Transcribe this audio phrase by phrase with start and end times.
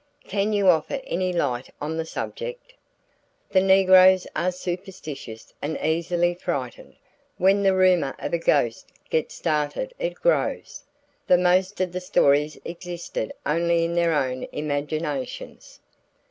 [0.27, 2.73] "Can you offer any light on the subject?"
[3.51, 6.95] "The negroes are superstitious and easily frightened,
[7.37, 10.85] when the rumor of a ghost gets started it grows.
[11.27, 15.79] The most of the stories existed only in their own imaginations."